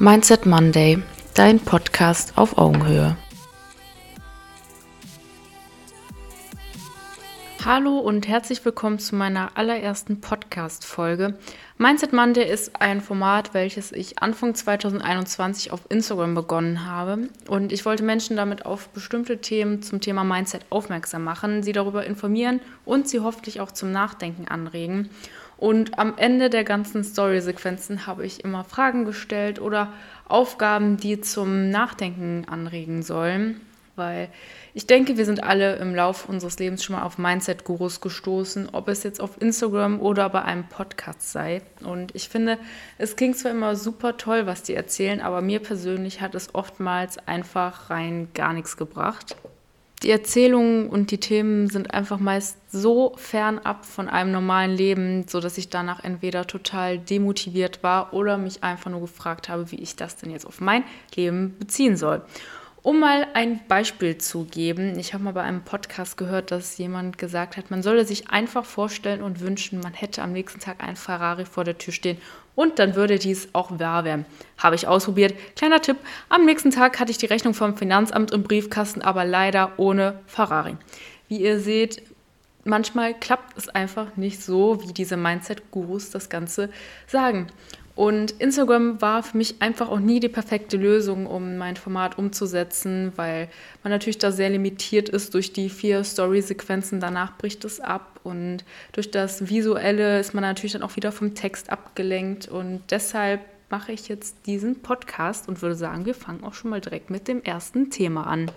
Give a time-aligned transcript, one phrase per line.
[0.00, 1.02] Mindset Monday,
[1.34, 3.16] dein Podcast auf Augenhöhe.
[7.64, 11.36] Hallo und herzlich willkommen zu meiner allerersten Podcast-Folge.
[11.78, 17.28] Mindset Monday ist ein Format, welches ich Anfang 2021 auf Instagram begonnen habe.
[17.48, 22.06] Und ich wollte Menschen damit auf bestimmte Themen zum Thema Mindset aufmerksam machen, sie darüber
[22.06, 25.10] informieren und sie hoffentlich auch zum Nachdenken anregen.
[25.58, 29.92] Und am Ende der ganzen Story-Sequenzen habe ich immer Fragen gestellt oder
[30.28, 33.60] Aufgaben, die zum Nachdenken anregen sollen.
[33.96, 34.28] Weil
[34.74, 38.86] ich denke, wir sind alle im Laufe unseres Lebens schon mal auf Mindset-Gurus gestoßen, ob
[38.86, 41.62] es jetzt auf Instagram oder bei einem Podcast sei.
[41.82, 42.58] Und ich finde,
[42.96, 47.18] es klingt zwar immer super toll, was die erzählen, aber mir persönlich hat es oftmals
[47.26, 49.34] einfach rein gar nichts gebracht.
[50.04, 55.58] Die Erzählungen und die Themen sind einfach meist so fernab von einem normalen Leben, sodass
[55.58, 60.16] ich danach entweder total demotiviert war oder mich einfach nur gefragt habe, wie ich das
[60.16, 60.84] denn jetzt auf mein
[61.16, 62.22] Leben beziehen soll.
[62.82, 67.18] Um mal ein Beispiel zu geben, ich habe mal bei einem Podcast gehört, dass jemand
[67.18, 70.94] gesagt hat, man solle sich einfach vorstellen und wünschen, man hätte am nächsten Tag ein
[70.94, 72.18] Ferrari vor der Tür stehen
[72.58, 74.26] und dann würde dies auch wahr werden.
[74.56, 75.32] Habe ich ausprobiert.
[75.54, 75.96] Kleiner Tipp,
[76.28, 80.76] am nächsten Tag hatte ich die Rechnung vom Finanzamt im Briefkasten, aber leider ohne Ferrari.
[81.28, 82.02] Wie ihr seht,
[82.64, 86.68] manchmal klappt es einfach nicht so, wie diese Mindset-Gurus das Ganze
[87.06, 87.46] sagen.
[87.98, 93.12] Und Instagram war für mich einfach auch nie die perfekte Lösung, um mein Format umzusetzen,
[93.16, 93.48] weil
[93.82, 97.00] man natürlich da sehr limitiert ist durch die vier Story-Sequenzen.
[97.00, 98.58] Danach bricht es ab und
[98.92, 102.46] durch das Visuelle ist man natürlich dann auch wieder vom Text abgelenkt.
[102.46, 106.80] Und deshalb mache ich jetzt diesen Podcast und würde sagen, wir fangen auch schon mal
[106.80, 108.48] direkt mit dem ersten Thema an.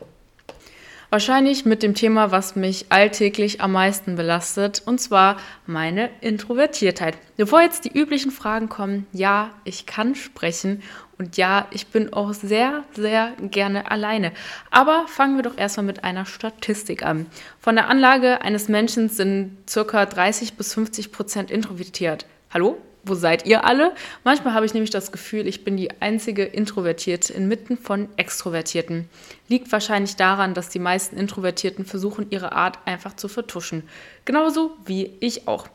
[1.11, 7.17] Wahrscheinlich mit dem Thema, was mich alltäglich am meisten belastet, und zwar meine Introvertiertheit.
[7.35, 10.81] Bevor jetzt die üblichen Fragen kommen, ja, ich kann sprechen
[11.17, 14.31] und ja, ich bin auch sehr, sehr gerne alleine.
[14.69, 17.25] Aber fangen wir doch erstmal mit einer Statistik an.
[17.59, 20.05] Von der Anlage eines Menschen sind ca.
[20.05, 22.25] 30 bis 50 Prozent introvertiert.
[22.51, 22.77] Hallo?
[23.03, 23.94] Wo seid ihr alle?
[24.23, 29.09] Manchmal habe ich nämlich das Gefühl, ich bin die einzige Introvertierte inmitten von Extrovertierten.
[29.47, 33.84] Liegt wahrscheinlich daran, dass die meisten Introvertierten versuchen, ihre Art einfach zu vertuschen.
[34.25, 35.67] Genauso wie ich auch.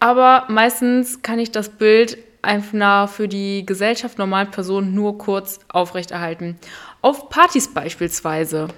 [0.00, 6.58] Aber meistens kann ich das Bild einfach für die Gesellschaft normalen Personen nur kurz aufrechterhalten.
[7.00, 8.68] Auf Partys beispielsweise.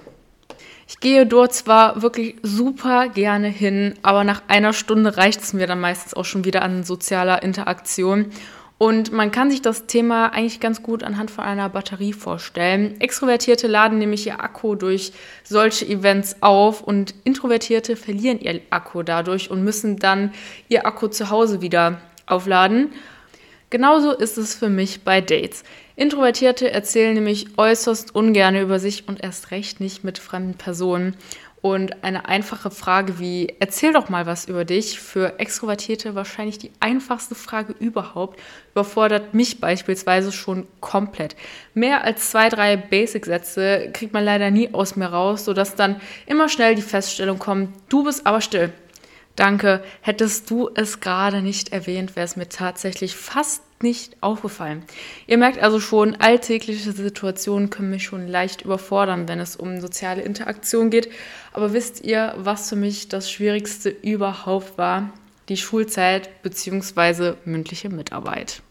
[0.87, 5.67] Ich gehe dort zwar wirklich super gerne hin, aber nach einer Stunde reicht es mir
[5.67, 8.31] dann meistens auch schon wieder an sozialer Interaktion.
[8.77, 12.99] Und man kann sich das Thema eigentlich ganz gut anhand von einer Batterie vorstellen.
[12.99, 15.13] Extrovertierte laden nämlich ihr Akku durch
[15.45, 20.33] solche Events auf und Introvertierte verlieren ihr Akku dadurch und müssen dann
[20.67, 22.91] ihr Akku zu Hause wieder aufladen.
[23.75, 25.65] Genauso ist es für mich bei Dates.
[25.97, 31.17] Introvertierte erzählen nämlich äußerst ungern über sich und erst recht nicht mit fremden Personen.
[31.61, 36.71] Und eine einfache Frage wie, erzähl doch mal was über dich, für Extrovertierte wahrscheinlich die
[36.79, 38.39] einfachste Frage überhaupt,
[38.71, 41.35] überfordert mich beispielsweise schon komplett.
[41.73, 46.47] Mehr als zwei, drei Basic-Sätze kriegt man leider nie aus mir raus, sodass dann immer
[46.47, 48.71] schnell die Feststellung kommt, du bist aber still.
[49.35, 49.83] Danke.
[50.01, 54.83] Hättest du es gerade nicht erwähnt, wäre es mir tatsächlich fast nicht aufgefallen.
[55.27, 60.21] Ihr merkt also schon, alltägliche Situationen können mich schon leicht überfordern, wenn es um soziale
[60.21, 61.09] Interaktion geht.
[61.53, 65.09] Aber wisst ihr, was für mich das Schwierigste überhaupt war?
[65.49, 67.33] Die Schulzeit bzw.
[67.45, 68.61] mündliche Mitarbeit.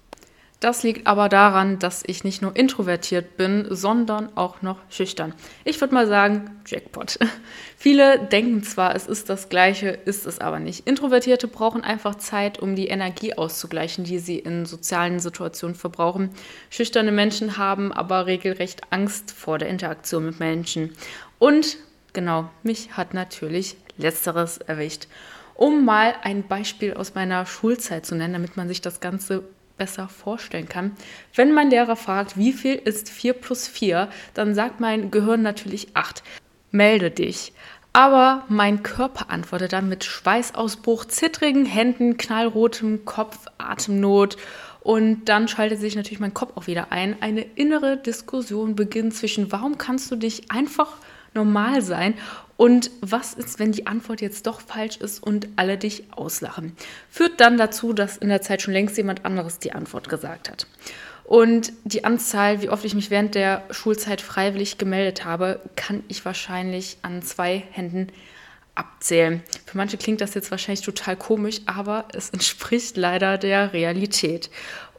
[0.65, 5.35] Das liegt aber daran, dass ich nicht nur introvertiert bin, sondern auch noch schüchtern.
[5.63, 7.19] Ich würde mal sagen, Jackpot.
[7.77, 10.87] Viele denken zwar, es ist das Gleiche, ist es aber nicht.
[10.87, 16.31] Introvertierte brauchen einfach Zeit, um die Energie auszugleichen, die sie in sozialen Situationen verbrauchen.
[16.71, 20.95] Schüchterne Menschen haben aber regelrecht Angst vor der Interaktion mit Menschen.
[21.39, 21.77] Und
[22.15, 25.09] genau, mich hat natürlich letzteres erwischt.
[25.57, 29.44] Um mal ein Beispiel aus meiner Schulzeit zu nennen, damit man sich das Ganze
[29.76, 30.93] besser vorstellen kann.
[31.35, 35.88] Wenn mein Lehrer fragt, wie viel ist 4 plus 4, dann sagt mein Gehirn natürlich
[35.94, 36.23] 8.
[36.71, 37.53] Melde dich.
[37.93, 44.37] Aber mein Körper antwortet dann mit Schweißausbruch, zittrigen Händen, knallrotem Kopf, Atemnot.
[44.81, 47.23] Und dann schaltet sich natürlich mein Kopf auch wieder ein.
[47.23, 50.97] Eine innere Diskussion beginnt zwischen, warum kannst du dich einfach
[51.35, 52.15] normal sein
[52.57, 56.77] und was ist, wenn die Antwort jetzt doch falsch ist und alle dich auslachen?
[57.11, 60.67] Führt dann dazu, dass in der Zeit schon längst jemand anderes die Antwort gesagt hat.
[61.25, 66.25] Und die Anzahl, wie oft ich mich während der Schulzeit freiwillig gemeldet habe, kann ich
[66.25, 68.09] wahrscheinlich an zwei Händen
[68.75, 69.43] abzählen.
[69.67, 74.51] Für manche klingt das jetzt wahrscheinlich total komisch, aber es entspricht leider der Realität.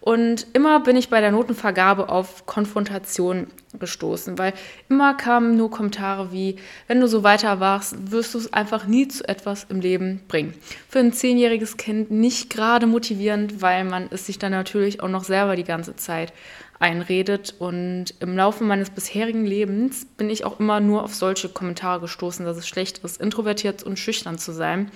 [0.05, 3.47] Und immer bin ich bei der Notenvergabe auf Konfrontation
[3.79, 4.53] gestoßen, weil
[4.87, 6.57] immer kamen nur Kommentare wie,
[6.87, 10.53] wenn du so weiter warst, wirst du es einfach nie zu etwas im Leben bringen.
[10.87, 15.23] Für ein zehnjähriges Kind nicht gerade motivierend, weil man es sich dann natürlich auch noch
[15.23, 16.33] selber die ganze Zeit
[16.77, 17.55] einredet.
[17.57, 22.45] Und im Laufe meines bisherigen Lebens bin ich auch immer nur auf solche Kommentare gestoßen,
[22.45, 24.91] dass es schlecht ist, introvertiert und schüchtern zu sein.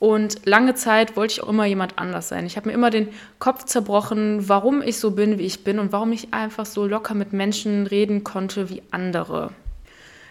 [0.00, 2.46] Und lange Zeit wollte ich auch immer jemand anders sein.
[2.46, 3.08] Ich habe mir immer den
[3.38, 7.14] Kopf zerbrochen, warum ich so bin, wie ich bin und warum ich einfach so locker
[7.14, 9.50] mit Menschen reden konnte wie andere.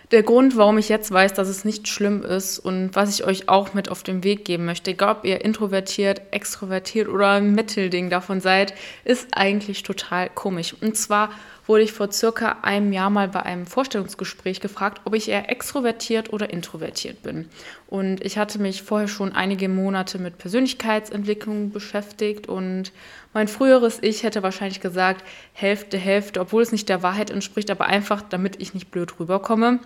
[0.10, 3.48] Der Grund, warum ich jetzt weiß, dass es nicht schlimm ist und was ich euch
[3.48, 8.10] auch mit auf den Weg geben möchte, egal ob ihr introvertiert, extrovertiert oder ein Mittelding
[8.10, 8.74] davon seid,
[9.06, 10.76] ist eigentlich total komisch.
[10.82, 11.30] Und zwar
[11.70, 16.34] wurde ich vor circa einem Jahr mal bei einem Vorstellungsgespräch gefragt, ob ich eher extrovertiert
[16.34, 17.48] oder introvertiert bin.
[17.86, 22.92] Und ich hatte mich vorher schon einige Monate mit Persönlichkeitsentwicklung beschäftigt und
[23.34, 25.24] mein früheres Ich hätte wahrscheinlich gesagt,
[25.54, 29.80] Hälfte, Hälfte, obwohl es nicht der Wahrheit entspricht, aber einfach, damit ich nicht blöd rüberkomme.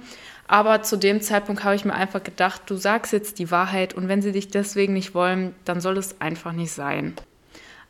[0.48, 4.08] Aber zu dem Zeitpunkt habe ich mir einfach gedacht, du sagst jetzt die Wahrheit und
[4.08, 7.16] wenn sie dich deswegen nicht wollen, dann soll es einfach nicht sein.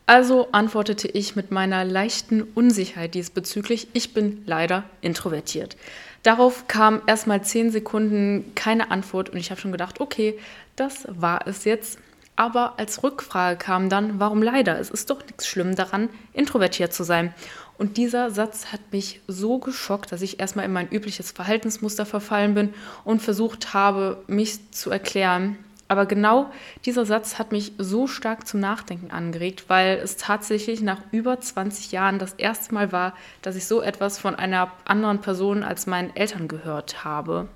[0.06, 5.76] Also antwortete ich mit meiner leichten Unsicherheit diesbezüglich, ich bin leider introvertiert.
[6.22, 10.38] Darauf kam erstmal zehn Sekunden keine Antwort und ich habe schon gedacht, okay,
[10.76, 11.98] das war es jetzt.
[12.36, 14.78] Aber als Rückfrage kam dann, warum leider?
[14.78, 17.32] Es ist doch nichts schlimm daran, introvertiert zu sein.
[17.78, 22.54] Und dieser Satz hat mich so geschockt, dass ich erstmal in mein übliches Verhaltensmuster verfallen
[22.54, 22.74] bin
[23.04, 25.58] und versucht habe, mich zu erklären,
[25.94, 26.50] aber genau
[26.84, 31.92] dieser Satz hat mich so stark zum Nachdenken angeregt, weil es tatsächlich nach über 20
[31.92, 36.14] Jahren das erste Mal war, dass ich so etwas von einer anderen Person als meinen
[36.16, 37.46] Eltern gehört habe.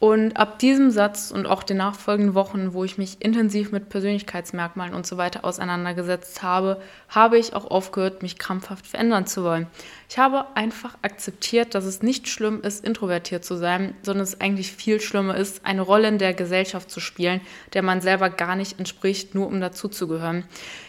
[0.00, 4.94] Und ab diesem Satz und auch den nachfolgenden Wochen, wo ich mich intensiv mit Persönlichkeitsmerkmalen
[4.94, 9.66] und so weiter auseinandergesetzt habe, habe ich auch aufgehört, mich krampfhaft verändern zu wollen.
[10.08, 14.70] Ich habe einfach akzeptiert, dass es nicht schlimm ist, introvertiert zu sein, sondern es eigentlich
[14.72, 17.40] viel schlimmer ist, eine Rolle in der Gesellschaft zu spielen,
[17.74, 20.44] der man selber gar nicht entspricht, nur um dazuzugehören.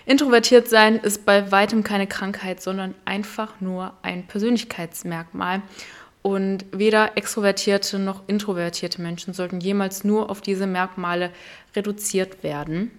[0.05, 5.63] Introvertiert sein ist bei weitem keine Krankheit, sondern einfach nur ein Persönlichkeitsmerkmal.
[6.21, 11.31] Und weder extrovertierte noch introvertierte Menschen sollten jemals nur auf diese Merkmale
[11.75, 12.91] reduziert werden.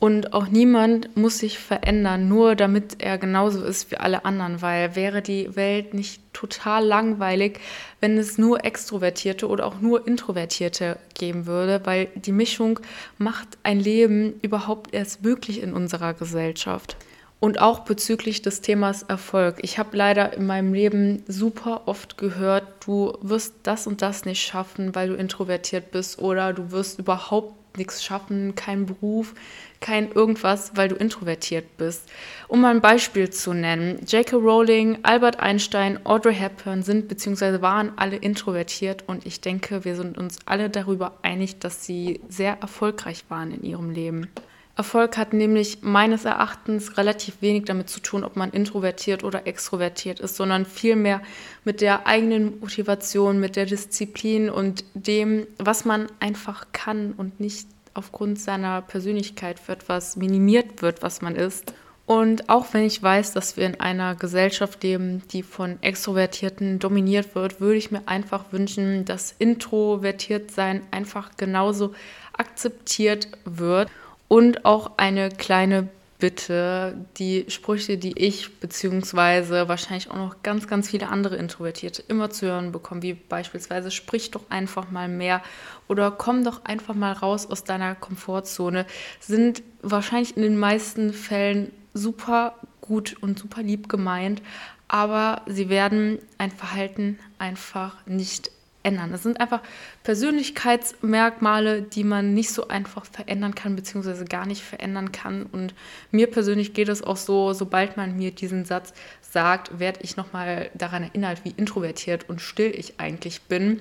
[0.00, 4.94] Und auch niemand muss sich verändern, nur damit er genauso ist wie alle anderen, weil
[4.94, 7.58] wäre die Welt nicht total langweilig,
[8.00, 12.78] wenn es nur Extrovertierte oder auch nur Introvertierte geben würde, weil die Mischung
[13.18, 16.96] macht ein Leben überhaupt erst möglich in unserer Gesellschaft.
[17.40, 19.58] Und auch bezüglich des Themas Erfolg.
[19.62, 24.42] Ich habe leider in meinem Leben super oft gehört, du wirst das und das nicht
[24.42, 29.34] schaffen, weil du introvertiert bist oder du wirst überhaupt nichts schaffen, keinen Beruf,
[29.80, 32.02] kein irgendwas, weil du introvertiert bist.
[32.48, 34.36] Um mal ein Beispiel zu nennen, J.K.
[34.36, 37.62] Rowling, Albert Einstein, Audrey Hepburn sind bzw.
[37.62, 42.58] waren alle introvertiert und ich denke, wir sind uns alle darüber einig, dass sie sehr
[42.60, 44.28] erfolgreich waren in ihrem Leben.
[44.78, 50.20] Erfolg hat nämlich meines Erachtens relativ wenig damit zu tun, ob man introvertiert oder extrovertiert
[50.20, 51.20] ist, sondern vielmehr
[51.64, 57.66] mit der eigenen Motivation, mit der Disziplin und dem, was man einfach kann und nicht
[57.94, 61.74] aufgrund seiner Persönlichkeit für etwas minimiert wird, was man ist.
[62.06, 67.34] Und auch wenn ich weiß, dass wir in einer Gesellschaft leben, die von Extrovertierten dominiert
[67.34, 71.92] wird, würde ich mir einfach wünschen, dass introvertiert sein einfach genauso
[72.32, 73.90] akzeptiert wird.
[74.28, 80.90] Und auch eine kleine Bitte, die Sprüche, die ich beziehungsweise wahrscheinlich auch noch ganz, ganz
[80.90, 85.42] viele andere Introvertierte immer zu hören bekommen, wie beispielsweise sprich doch einfach mal mehr
[85.86, 88.84] oder komm doch einfach mal raus aus deiner Komfortzone,
[89.20, 94.42] sind wahrscheinlich in den meisten Fällen super gut und super lieb gemeint,
[94.88, 98.50] aber sie werden ein Verhalten einfach nicht
[98.88, 99.12] ändern.
[99.12, 99.60] Das sind einfach
[100.02, 105.44] Persönlichkeitsmerkmale, die man nicht so einfach verändern kann, beziehungsweise gar nicht verändern kann.
[105.44, 105.74] Und
[106.10, 110.70] mir persönlich geht es auch so, sobald man mir diesen Satz sagt, werde ich nochmal
[110.74, 113.80] daran erinnert, wie introvertiert und still ich eigentlich bin.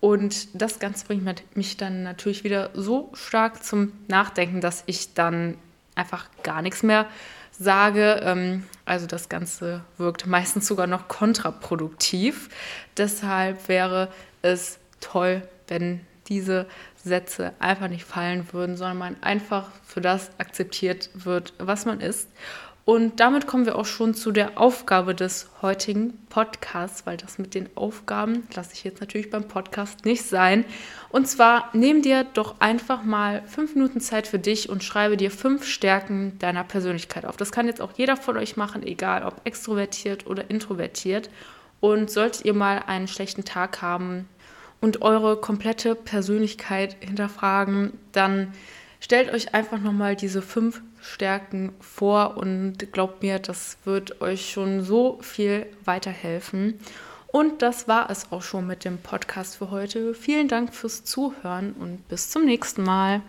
[0.00, 5.56] Und das Ganze bringt mich dann natürlich wieder so stark zum Nachdenken, dass ich dann
[5.94, 7.06] einfach gar nichts mehr
[7.58, 8.20] sage.
[8.22, 12.48] Ähm, also das Ganze wirkt meistens sogar noch kontraproduktiv.
[12.96, 14.08] Deshalb wäre
[14.42, 16.66] es toll, wenn diese
[17.02, 22.28] Sätze einfach nicht fallen würden, sondern man einfach für das akzeptiert wird, was man ist.
[22.88, 27.54] Und damit kommen wir auch schon zu der Aufgabe des heutigen Podcasts, weil das mit
[27.54, 30.64] den Aufgaben lasse ich jetzt natürlich beim Podcast nicht sein.
[31.10, 35.30] Und zwar nimm dir doch einfach mal fünf Minuten Zeit für dich und schreibe dir
[35.30, 37.36] fünf Stärken deiner Persönlichkeit auf.
[37.36, 41.28] Das kann jetzt auch jeder von euch machen, egal ob extrovertiert oder introvertiert.
[41.80, 44.28] Und solltet ihr mal einen schlechten Tag haben
[44.80, 48.52] und eure komplette Persönlichkeit hinterfragen, dann
[49.00, 54.82] stellt euch einfach nochmal diese fünf Stärken vor und glaubt mir, das wird euch schon
[54.82, 56.80] so viel weiterhelfen.
[57.30, 60.14] Und das war es auch schon mit dem Podcast für heute.
[60.14, 63.20] Vielen Dank fürs Zuhören und bis zum nächsten Mal.